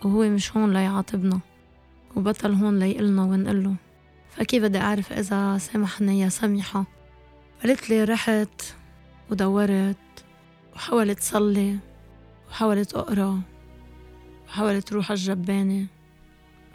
[0.05, 1.41] وهو مش هون ليعاتبنا
[2.17, 3.75] وبطل هون ليقلنا ونقله.
[4.37, 6.85] فكيف بدي أعرف إذا سامحني يا سميحة؟
[7.63, 8.63] قالت لي رحت
[9.31, 9.97] ودورت
[10.75, 11.79] وحاولت صلي
[12.51, 13.41] وحاولت أقرأ
[14.49, 15.87] وحاولت روح الجبانة.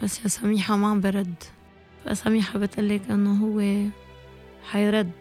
[0.03, 1.43] بس يا سميحة ما عم برد.
[2.05, 3.89] فسميحة بتقلك إنه هو
[4.71, 5.11] حيرد.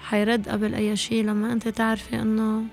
[0.00, 2.64] حيرد قبل أي شي لما أنت تعرفي إنه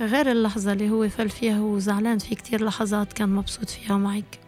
[0.00, 4.38] غير اللحظة اللي هو فل فيها هو زعلان في كتير لحظات كان مبسوط فيها معك.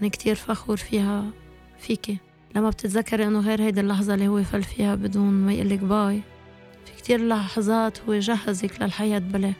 [0.00, 1.30] كان كتير فخور فيها
[1.78, 2.18] فيكي
[2.56, 6.20] لما بتتذكري إنه غير هيدي اللحظة اللي هو فل فيها بدون ما يقلك باي
[6.86, 9.52] في كتير لحظات هو جهزك للحياة بلا.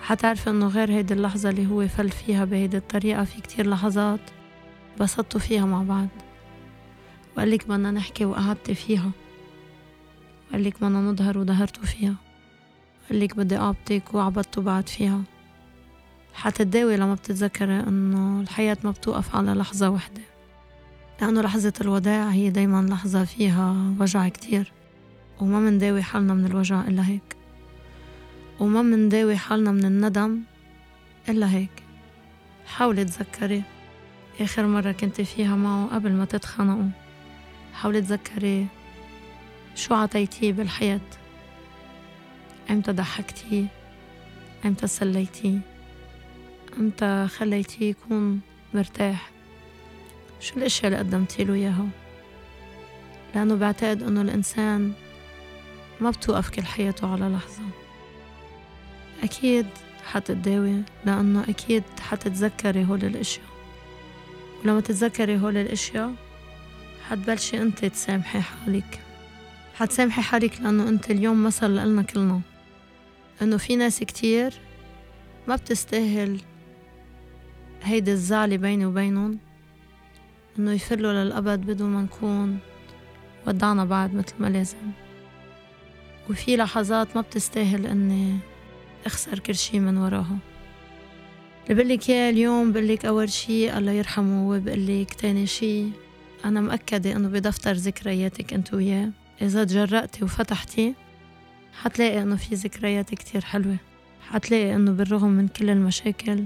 [0.00, 4.20] حتعرفي إنه غير هيدي اللحظة اللي هو فل فيها بهيدي الطريقة في كتير لحظات
[5.00, 6.08] بسطتوا فيها مع بعض.
[7.36, 9.10] وقال لك بدنا نحكي وقعدتي فيها.
[10.52, 12.14] قال لك بدنا نظهر وظهرتوا فيها.
[13.10, 15.22] لك بدي قابطك وعبطتوا بعد فيها.
[16.34, 20.22] حتتداوي لما بتتذكري إنه الحياة ما بتوقف على لحظة وحدة
[21.20, 24.72] لأنه لحظة الوداع هي دايما لحظة فيها وجع كتير.
[25.40, 27.36] وما منداوي حالنا من الوجع إلا هيك.
[28.60, 30.40] وما منداوي حالنا من الندم
[31.28, 31.82] إلا هيك.
[32.66, 33.62] حاولي تذكري
[34.40, 36.88] آخر مرة كنت فيها معه قبل ما تتخانقوا.
[37.74, 38.66] حاولي تذكري
[39.74, 41.00] شو عطيتيه بالحياة.
[42.70, 43.66] أمتى ضحكتيه
[44.64, 45.58] أمتى سليتيه
[46.78, 48.40] أمتى خليتيه يكون
[48.74, 49.30] مرتاح؟
[50.40, 51.86] شو الأشياء اللي قدمتي له إياها؟
[53.34, 54.92] لأنه بعتقد إنه الإنسان
[56.00, 57.62] ما بتوقف كل حياته على لحظة.
[59.22, 59.66] أكيد
[60.06, 63.46] حتتداوي لأنه أكيد حتتذكري هول الأشياء.
[64.64, 66.14] ولما تتذكري هول الأشياء
[67.08, 69.00] حتبلشي أنت تسامحي حالك.
[69.74, 72.40] حتسامحي حالك لأنه أنت اليوم مثل لنا كلنا.
[73.42, 74.54] إنه في ناس كتير
[75.48, 76.40] ما بتستاهل
[77.82, 79.38] هيدي الزعلة بيني وبينهم
[80.58, 82.58] إنه يفلوا للأبد بدون ما نكون
[83.46, 84.76] ودعنا بعض مثل ما لازم.
[86.30, 88.38] وفي لحظات ما بتستاهل إني
[89.06, 90.38] أخسر كل شي من وراها.
[91.70, 95.84] اللي بقلك إياه اليوم بقلك أول شي الله يرحمه وبقلك تاني شي
[96.44, 99.10] أنا مأكدة إنه بدفتر ذكرياتك أنت وياه.
[99.42, 100.94] إذا تجرأتي وفتحتي
[101.82, 103.76] حتلاقي إنه في ذكريات كتير حلوة.
[104.30, 106.44] حتلاقي إنه بالرغم من كل المشاكل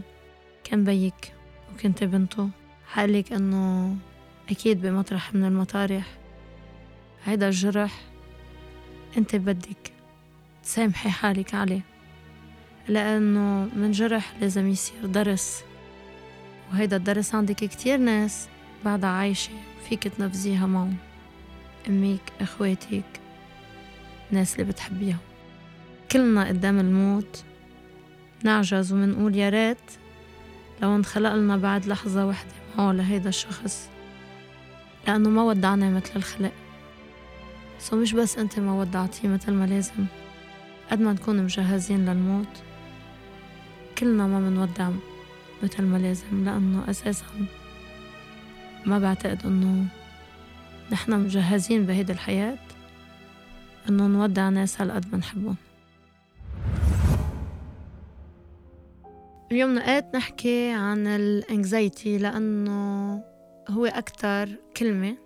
[0.65, 1.33] كان بيك
[1.75, 2.49] وكنت بنته.
[2.87, 3.97] حقلك إنه
[4.51, 6.07] أكيد بمطرح من المطارح.
[7.25, 8.01] هيدا الجرح
[9.17, 9.93] أنت بدك
[10.63, 11.81] تسامحي حالك عليه.
[12.89, 15.63] لأنه من جرح لازم يصير درس.
[16.73, 18.49] وهيدا الدرس عندك كتير ناس
[18.85, 19.53] بعدها عايشة
[19.89, 20.97] فيك تنفذيها معهم.
[21.89, 23.05] أميك إخواتك.
[24.31, 25.19] ناس اللي بتحبيها
[26.13, 27.45] كلنا قدام الموت
[28.45, 29.91] نعجز ومنقول يا ريت
[30.83, 32.53] لو انخلق لنا بعد لحظة وحدة.
[32.79, 33.89] معه لهيدا الشخص
[35.07, 36.53] لأنه ما ودعنا مثل الخلق.
[37.79, 40.07] so مش بس أنت ما ودعتيه مثل ما لازم.
[40.91, 42.63] قد ما نكون مجهزين للموت
[43.99, 44.91] كلنا ما منودع
[45.63, 47.25] مثل ما لازم لأنه أساسا
[48.87, 49.87] ما بعتقد إنه
[50.93, 52.59] نحن مجهزين بهيدي الحياة.
[53.89, 55.57] إنه نودع ناس هالقد بنحبهم.
[59.53, 63.23] اليوم نقيت نحكي عن ال anxiety لأنه
[63.69, 65.17] هو أكتر كلمة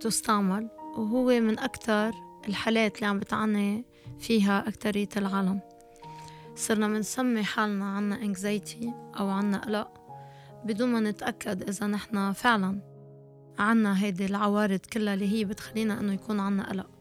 [0.00, 2.12] تستعمل وهو من أكتر
[2.48, 3.84] الحالات اللي عم بتعاني
[4.18, 5.60] فيها أكترية العالم.
[6.56, 9.88] صرنا منسمي حالنا عنا انكزايتي أو عنا قلق
[10.64, 12.80] بدون ما نتأكد إذا نحنا فعلا
[13.58, 16.99] عنا هيدي العوارض كلها اللي هي بتخلينا إنه يكون عنا قلق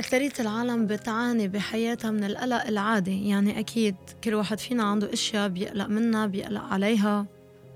[0.00, 3.28] أكترية العالم بتعاني بحياتها من القلق العادي.
[3.28, 7.26] يعني أكيد كل واحد فينا عنده أشياء بيقلق منها بيقلق عليها.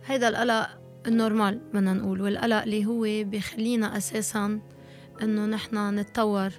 [0.07, 0.69] هيدا القلق
[1.07, 4.61] النورمال بدنا نقول والقلق اللي هو بيخلينا أساسا
[5.23, 6.51] إنه نحنا نتطور.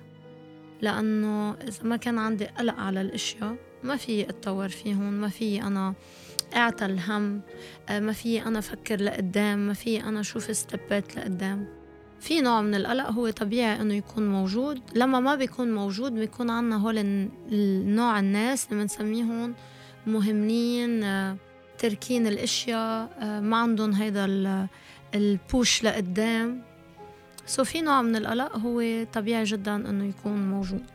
[0.82, 5.93] لأنه إذا ما كان عندي قلق على الأشياء ما في أتطور فيهم ما في أنا
[6.56, 7.41] اعتل الهم
[7.89, 11.85] ما في أنا أفكر لقدام ما في أنا أشوف ستبات لقدام.
[12.19, 14.82] في نوع من القلق هو طبيعي إنه يكون موجود.
[14.95, 19.54] لما ما بيكون موجود بيكون عنا هول النوع الناس اللي بنسميهم
[20.08, 21.38] مهملين آه،
[21.78, 24.25] تركين الأشياء آه، ما عندهم هيدا
[25.15, 26.62] البوش لقدام.
[27.45, 30.86] سو في نوع من القلق هو طبيعي جدا إنه يكون موجود.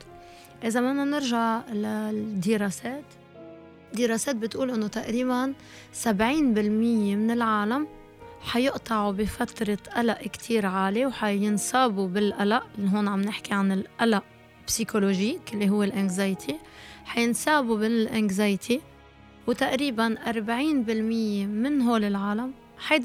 [0.64, 3.04] إذا بدنا نرجع للدراسات
[3.94, 5.54] دراسات بتقول إنه تقريبا
[6.04, 7.86] 70% من العالم
[8.40, 14.24] حيقطعوا بفترة قلق كتير عالي وحينصابوا بالقلق هون عم نحكي عن القلق
[14.66, 16.56] psychologique اللي هو ال anxiety
[17.04, 18.80] حينصابوا بال anxiety
[19.46, 20.30] وتقريبا 40%
[21.46, 22.52] من هول العالم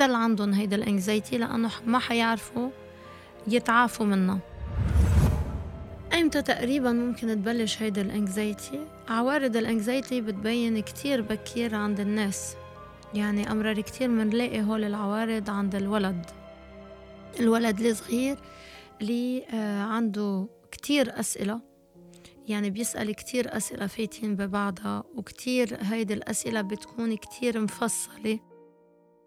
[0.06, 2.70] اللي عندهم هيدا ال anxiety لأنه ما حيعرفوا
[3.48, 4.40] يتعافوا منها
[6.14, 8.80] ايمتى تقريبا ممكن تبلش هيدا ال anxiety
[9.10, 12.56] عوارض ال anxiety بتبين كتير بكير عند الناس.
[13.16, 16.26] يعني أمرار كتير منلاقي هول العوارض عند الولد.
[17.40, 18.38] الولد الصغير
[19.02, 21.62] اللي آه، عنده كتير أسئلة.
[22.48, 28.40] يعني بيسأل كتير أسئلة فايتين ببعضها وكتير هيدي الأسئلة بتكون كتير مفصلة.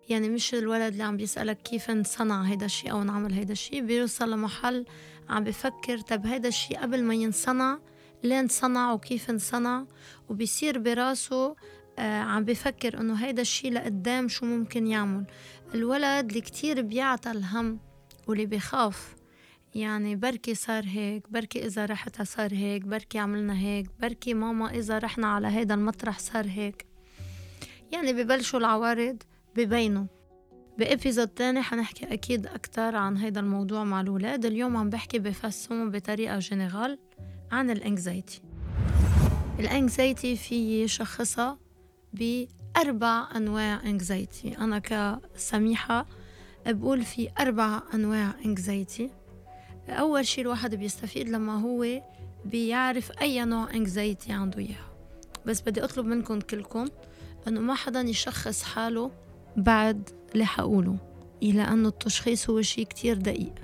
[0.09, 4.31] يعني مش الولد اللي عم بيسألك كيف انصنع هيدا الشيء أو انعمل هيدا الشيء بيوصل
[4.31, 4.85] لمحل
[5.29, 7.79] عم بفكر طب هيدا الشيء قبل ما ينصنع
[8.25, 9.87] ليه انصنع وكيف انصنع
[10.29, 11.57] وبيصير براسه
[11.99, 15.25] عم بفكر إنه هيدا الشيء لقدام شو ممكن يعمل.
[15.75, 17.81] الولد اللي كتير بيعطل الهم
[18.27, 19.17] واللي بخاف
[19.75, 24.99] يعني بركي صار هيك بركي إذا رحت صار هيك بركي عملنا هيك بركي ماما إذا
[24.99, 26.87] رحنا على هيدا المطرح صار هيك.
[27.93, 29.23] يعني ببلشوا العوارض
[29.57, 30.07] ببينوا.
[30.79, 35.91] ب episode تاني حنحكي أكيد أكتر عن هيدا الموضوع مع الولاد اليوم عم بحكي بفسهم
[35.91, 36.99] بطريقة جنرال
[37.53, 38.43] عن ال anxiety
[39.59, 41.59] ال anxiety في شخصها
[42.13, 46.07] بأربع أنواع anxiety أنا كسميحة
[46.67, 49.11] بقول في أربع أنواع anxiety
[49.89, 52.03] أول شي الواحد بيستفيد لما هو
[52.45, 54.89] بيعرف أي نوع anxiety عنده إياها.
[55.47, 56.87] بس بدي أطلب منكم كلكم
[57.49, 59.11] إنه ما حدا يشخص حاله
[59.57, 60.97] بعد اللي حقوله
[61.43, 63.55] لأنه التشخيص هو شي كتير دقيق.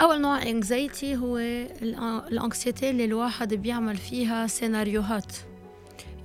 [0.00, 5.36] أول نوع anxiety هو ال anxiety اللي الواحد بيعمل فيها سيناريوهات.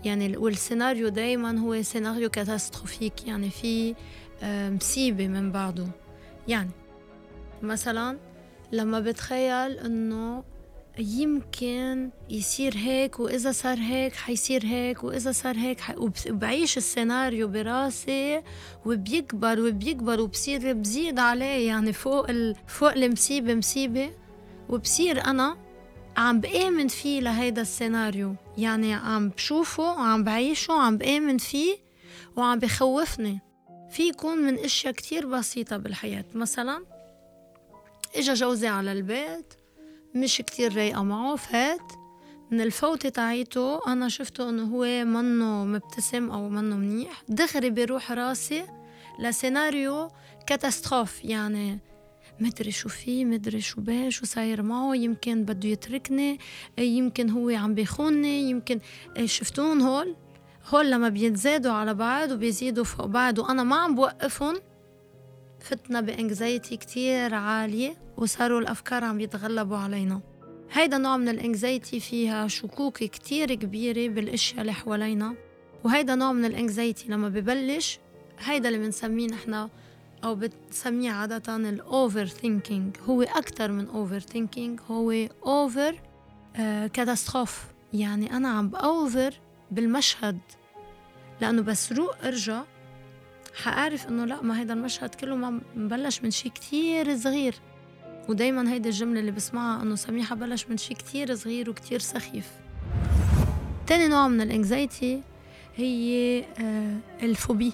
[0.05, 3.95] يعني والسيناريو دايما هو سيناريو catastrophique يعني في
[4.43, 5.87] مصيبة من بعده.
[6.47, 6.69] يعني
[7.61, 8.17] مثلا
[8.71, 10.43] لما بتخيل إنه
[10.99, 15.95] يمكن يصير هيك وإذا صار هيك حيصير هيك وإذا صار هيك حي...
[16.29, 18.41] وبعيش السيناريو براسي
[18.85, 22.55] وبيكبر وبيكبر وبصير بزيد عليه يعني فوق ال...
[22.67, 24.09] فوق المصيبة مصيبة.
[24.69, 25.57] وبصير أنا
[26.17, 28.35] عم بآمن فيه لهيدا السيناريو.
[28.57, 31.77] يعني عم بشوفه عم بعيشه عم بآمن فيه
[32.35, 33.39] وعم بخوفني.
[33.89, 36.25] في يكون من أشياء كتير بسيطة بالحياة.
[36.35, 36.83] مثلا
[38.15, 39.53] إجا جوزي على البيت
[40.15, 41.91] مش كتير رايقة معه فات.
[42.51, 47.23] من الفوتة تاعيته أنا شفته إنه هو منه مبتسم أو منه منيح.
[47.29, 48.65] دغري بيروح راسي
[49.19, 50.11] لسيناريو
[50.47, 51.25] كاتاستروف.
[51.25, 51.79] يعني
[52.39, 56.39] مدري شو في مدري شو بيه شو صاير معه يمكن بده يتركني
[56.77, 58.79] يمكن هو عم بيخونني يمكن
[59.25, 60.15] شفتون هول؟
[60.69, 64.55] هول لما بيتزادوا على بعض وبيزيدوا فوق بعض وأنا ما عم بوقفهم
[65.59, 70.21] فتنا بإنكزايتي كتير عالية وصاروا الأفكار عم يتغلبوا علينا.
[70.71, 75.35] هيدا نوع من الإنكزايتي فيها شكوك كتير كبيرة بالأشياء اللي حوالينا
[75.83, 77.99] وهيدا نوع من الإنكزايتي لما ببلش
[78.39, 79.69] هيدا اللي بنسميه نحنا
[80.23, 85.11] أو بتسميه عادة ال overthinking هو أكتر من overthinking هو
[85.45, 85.99] over
[86.93, 89.33] catastrophe يعني أنا عم ب over
[89.71, 90.39] بالمشهد.
[91.41, 92.63] لأنه بس روق أرجع
[93.63, 97.55] حأعرف إنه لا ما هيدا المشهد كله ما مبلش من شي كتير صغير.
[98.29, 102.51] ودايما هيدي الجملة اللي بسمعها إنه سميحة بلش من شي كتير صغير وكتير سخيف.
[103.87, 105.21] تاني نوع من ال anxiety
[105.75, 107.73] هي آه ال phobie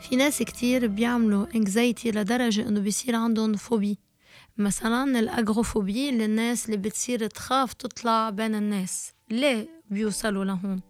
[0.00, 3.98] في ناس كتير بيعملوا anxiety لدرجة إنه بيصير عندهم phobie
[4.58, 9.12] مثلا ال agoraphobie للناس اللي بتصير تخاف تطلع بين الناس.
[9.30, 10.80] ليه بيوصلوا لهون؟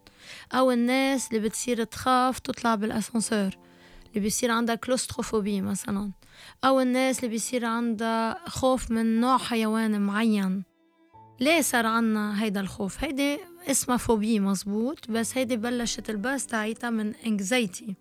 [0.53, 3.49] أو الناس اللي بتصير تخاف تطلع بالأسانسور
[4.09, 6.11] اللي بيصير عندها claustrophobie مثلا.
[6.63, 10.63] أو الناس اللي بيصير عندها خوف من نوع حيوان معين.
[11.39, 16.89] ليه صار عنا هيدا الخوف؟ هيدي اسمها phobie مزبوط بس هيدي بلشت ال base تاعيتها
[16.89, 17.95] من anxiety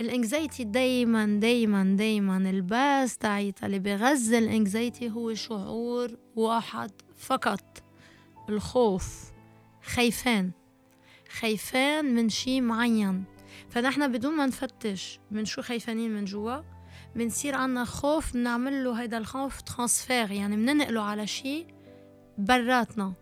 [0.00, 6.90] ال anxiety دايما دايما دايما ال base تاعيتها اللي بغذي ال anxiety هو شعور واحد
[7.16, 7.82] فقط
[8.48, 9.32] الخوف.
[9.82, 10.50] خايفان.
[11.28, 13.24] خايفان من شي معين.
[13.70, 16.60] فنحن بدون ما نفتش من شو خايفانين من جوا
[17.16, 21.66] بنصير عنا خوف بنعمل له هيدا الخوف transfer يعني بننقله على شي
[22.38, 23.12] براتنا.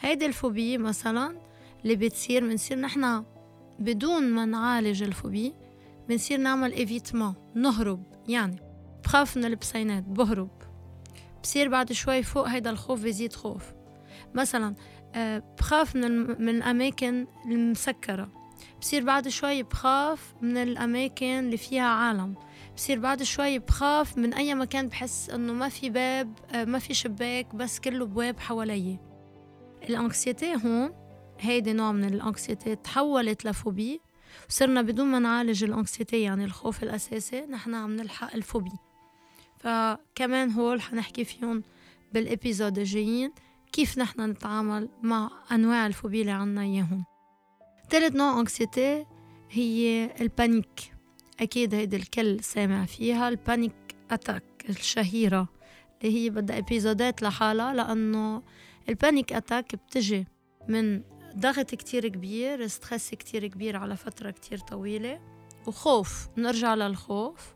[0.00, 1.40] هيدي الفوبيا مثلا
[1.82, 3.24] اللي بتصير بنصير نحن
[3.78, 5.67] بدون ما نعالج الفوبيا
[6.08, 8.56] بنصير نعمل ايفيتمون نهرب يعني
[9.04, 10.50] بخاف من البسينات بهرب.
[11.42, 13.62] بصير بعد شوي فوق هيدا الخوف بيزيد خوف.
[14.34, 14.74] مثلا
[15.14, 18.28] آه، بخاف من, من الأماكن المسكرة.
[18.80, 22.34] بصير بعد شوي بخاف من الأماكن اللي فيها عالم.
[22.76, 26.94] بصير بعد شوي بخاف من أي مكان بحس إنه ما في باب آه، ما في
[26.94, 28.98] شباك بس كله بواب حوالي.
[29.88, 30.90] ال anxiety هون
[31.40, 34.00] هيدي نوع من ال anxiety تحولت ل phobie
[34.48, 38.72] وصرنا بدون ما نعالج ال anxiety يعني الخوف الأساسي نحن عم نلحق ال phobie
[39.58, 41.62] فكمان هول حنحكي فيهم
[42.12, 43.32] بال episodes الجايين
[43.72, 47.04] كيف نحن نتعامل مع أنواع الفوبيا اللي عنا إياهم.
[47.90, 49.06] ثالث نوع anxiety
[49.50, 50.94] هي ال panic.
[51.40, 55.48] أكيد هيدي الكل سامع فيها ال panic attack الشهيرة
[56.02, 58.42] اللي هي بدها episode ات لحالها لأنه
[58.88, 60.26] ال panic attack بتجي
[60.68, 61.02] من
[61.36, 65.20] ضغط كتير كبير stress كتير كبير على فترة كتير طويلة
[65.66, 67.54] وخوف نرجع للخوف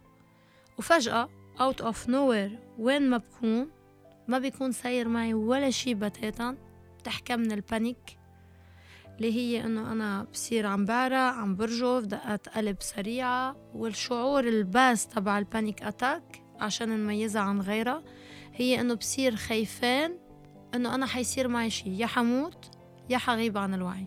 [0.79, 3.71] وفجأة out of nowhere وين ما بكون
[4.29, 6.57] ما بيكون صاير معي ولا شي بتاتا
[7.31, 8.19] من ال panic
[9.17, 15.07] اللي هي إنه أنا بصير عم بعرق عم برجف دقات قلب سريعة والشعور ال base
[15.07, 18.03] تبع ال panic attack عشان نميزها عن غيرها
[18.55, 20.19] هي إنه بصير خايفان
[20.75, 22.71] إنه أنا حيصير معي شي يا حموت
[23.13, 24.07] يا حغيب عن الوعي.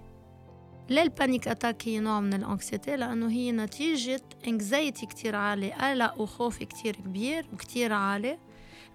[0.89, 5.71] ليه ال panic attack هي نوع من ال anxiety لأنه هي نتيجة anxiety كتير عالي
[5.71, 8.39] قلق وخوف كتير كبير وكتير عالي.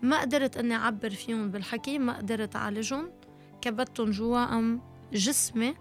[0.02, 3.10] ما قدرت إني أعبر فيهم بالحكي ما قدرت أعالجهم.
[3.60, 4.80] كبتهم جوا قام
[5.12, 5.74] جسمي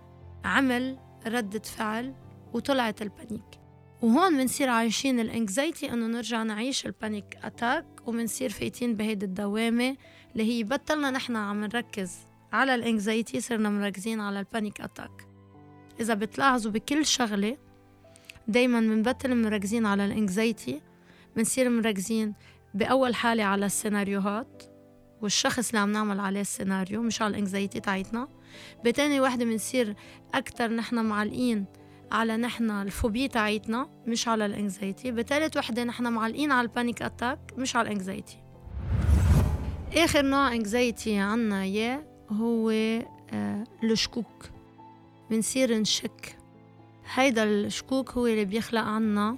[0.46, 2.14] عمل ردة فعل
[2.54, 3.60] وطلعت ال panic.
[4.02, 9.98] وهون منصير عايشين ال anxiety إنه نرجع نعيش ال panic attack ومنصير فايتين بهيدي الدوامة
[10.32, 15.28] اللي هي بطلنا نحن عم نركز على ال anxiety صرنا مركزين على ال panic attack
[16.00, 17.58] إذا بتلاحظوا بكل شغلة
[18.48, 20.82] دايما منبطل مركزين على ال anxiety
[21.38, 22.34] منصير مركزين
[22.74, 24.64] بأول حالة على السيناريوهات
[25.22, 28.28] والشخص اللي عم نعمل عليه السيناريو مش على ال anxiety تاعتنا.
[28.86, 29.96] بتاني وحدة منصير
[30.34, 31.66] أكتر نحن معلقين
[32.12, 37.02] على نحن الفوبيا تاعتنا مش على ال anxiety بتالت وحدة نحن معلقين على ال panic
[37.02, 38.38] attack مش على ال anxiety
[39.96, 44.50] آخر نوع anxiety عنا إياه هو آه الشكوك
[45.32, 46.38] منصير نشك.
[47.14, 49.38] هيدا الشكوك هو اللي بيخلق عنا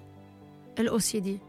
[0.79, 1.39] ال OCD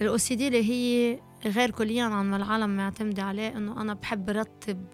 [0.00, 4.86] ال OCD اللي هي غير كليا عن ما العالم معتمدة عليه إنه أنا بحب رتب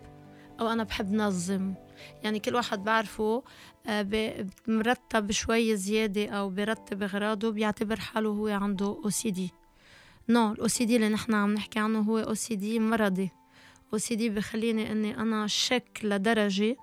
[0.61, 1.75] أو أنا بحب نظم.
[2.23, 3.43] يعني كل واحد بعرفه
[3.87, 9.51] آه، مرتب شوي زيادة أو برتب أغراضه بيعتبر حاله هو عنده OCD
[10.29, 13.31] no ال OCD اللي نحن عم نحكي عنه هو OCD مرضي.
[13.99, 16.77] اللي بخليني إني أنا شك لدرجة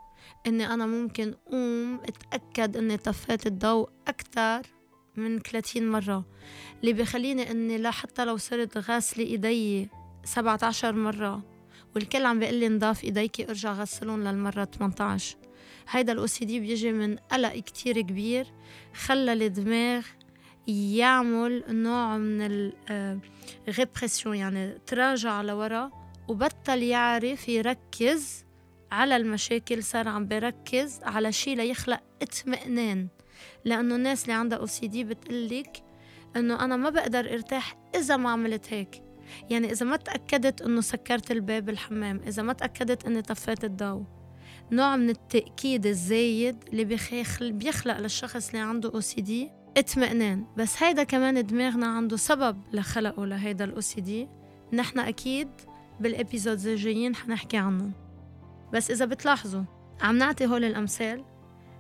[0.48, 4.62] إني أنا ممكن أقوم أتأكد إني طفيت الضوء أكتر
[5.16, 6.26] من 30 مرة.
[6.82, 9.90] اللي بخليني إني لا حتى لو صرت غاسلة إيدي
[10.24, 11.44] 17 مرة
[11.96, 15.38] والكل عم بيقول لي نضاف ايديكي أرجع غسلهم للمرة 18
[15.90, 18.48] هيدا ال OCD بيجي من قلق كتير كبير
[18.94, 20.06] خلى الدماغ
[20.68, 22.72] يعمل نوع من
[23.68, 26.07] الغيبريسيون آه، يعني تراجع لورا.
[26.28, 28.46] وبطل يعرف يركز
[28.92, 33.08] على المشاكل صار عم بركز على شيء ليخلق اطمئنان.
[33.66, 35.84] لأنه الناس اللي عندها أو سي دي بتقلك
[36.36, 39.04] إنه أنا ما بقدر أرتاح إذا ما عملت هيك.
[39.50, 44.04] يعني إذا ما تأكدت إنه سكرت الباب الحمام إذا ما تأكدت إني طفيت الضوء
[44.72, 46.86] نوع من التأكيد الزايد اللي
[47.42, 50.46] بيخلق للشخص اللي عنده OCD اطمئنان.
[50.58, 54.30] بس هيدا كمان دماغنا عنده سبب لخلقه لهيدا ال OCD.
[54.74, 55.50] نحن أكيد
[56.00, 57.92] بال episodes الجايين حنحكي عنهم.
[58.74, 59.64] بس إذا بتلاحظوا
[60.02, 61.24] عم نعطي هول الأمثال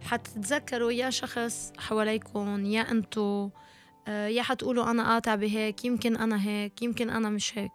[0.02, 3.50] حتتذكروا يا شخص حواليكم يا أنتو
[4.08, 7.72] آه، يا حتقولوا أنا قاطع بهيك يمكن أنا هيك يمكن أنا مش هيك.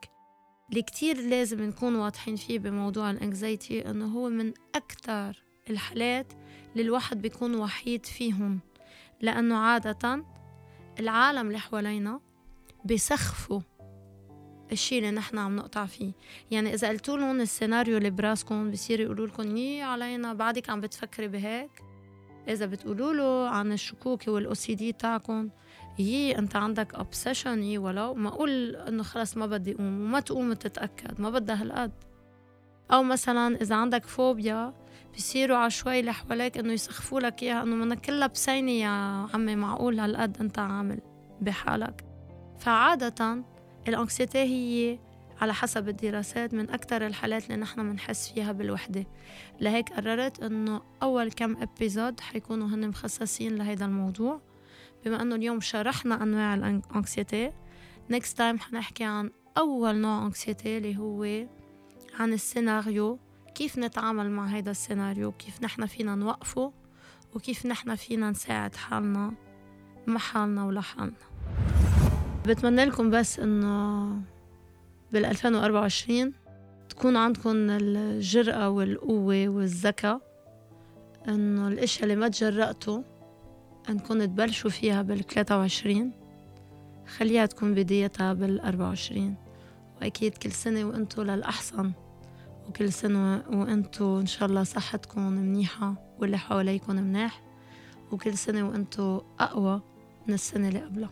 [0.71, 6.33] اللي كتير لازم نكون واضحين فيه بموضوع ال anxiety إنه هو من أكتر الحالات
[6.73, 8.61] اللي الواحد بيكون وحيد فيهم.
[9.21, 10.25] لأنه عادة
[11.01, 12.21] العالم اللي حوالينا
[12.85, 13.61] بيسخفوا
[14.73, 16.13] الشيء اللي نحن عم نقطع فيه.
[16.51, 21.29] يعني إذا قلتوا لهم السيناريو اللي براسكم بصير يقولوا لكم يي علينا بعدك عم بتفكري
[21.29, 21.71] بهيك؟
[22.49, 25.49] إذا بتقولوا له عن الشكوك وال OCD تاعكم
[25.99, 30.53] يي أنت عندك اوبسيشن يي ولو؟ ما أقول إنه خلص ما بدي أقوم وما تقوم
[30.53, 31.93] تتاكد ما بدها هالقد.
[32.93, 34.75] أو مثلا إذا عندك فوبيا
[35.17, 38.89] بصيروا عشوائي اللي حواليك إنه يسخفوا لك إياها إنه منك كلها بسينة يا
[39.35, 41.01] عمي معقول هالقد أنت عامل
[41.41, 42.05] بحالك.
[42.59, 43.45] فعادة
[43.89, 44.99] الأنكسيتي هي
[45.41, 49.07] على حسب الدراسات من أكثر الحالات اللي نحن بنحس فيها بالوحدة.
[49.61, 54.41] لهيك قررت إنه أول كم إبيزود حيكونوا هن مخصصين لهيدا الموضوع.
[55.05, 57.53] بما إنه اليوم شرحنا أنواع ال anxiety
[58.11, 61.47] next time حنحكي عن أول نوع anxiety اللي هو
[62.19, 63.19] عن السيناريو
[63.55, 66.73] كيف نتعامل مع هيدا السيناريو كيف نحن فينا نوقفه
[67.35, 69.35] وكيف نحن فينا نساعد حالنا
[70.07, 71.17] مع حالنا ولحالنا
[72.47, 74.07] بتمنى لكم بس إنه
[75.13, 76.33] بال 2024
[76.89, 80.21] تكون عندكم الجرأة والقوة والذكاء
[81.29, 83.03] إنه الأشياء اللي ما تجرأتوا
[83.89, 86.13] أنكم تبلشوا فيها بال 23
[87.17, 89.35] خليها تكون بدايتها بال 24
[90.01, 91.93] وأكيد كل سنة وأنتوا للأحسن
[92.69, 97.43] وكل سنة وأنتوا إن شاء الله صحتكم منيحة واللي حواليكم مناح
[98.13, 99.83] وكل سنة وأنتوا أقوى
[100.29, 101.11] من السنة اللي قبلها.